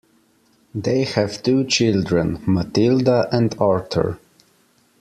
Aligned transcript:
They 0.73 1.03
have 1.03 1.43
two 1.43 1.63
children, 1.65 2.41
Matilda 2.47 3.29
and 3.31 3.53
Arthur. 3.59 4.17